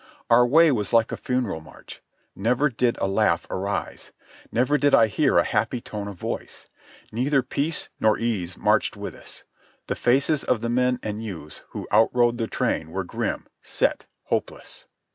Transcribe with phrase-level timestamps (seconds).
[0.31, 2.01] Our way was like a funeral march.
[2.35, 4.11] Never did a laugh arise.
[4.51, 6.67] Never did I hear a happy tone of voice.
[7.11, 9.43] Neither peace nor ease marched with us.
[9.85, 14.87] The faces of the men and youths who outrode the train were grim, set, hopeless.